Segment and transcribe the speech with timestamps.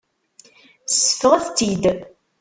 [0.89, 1.83] Seffɣet-tt-id.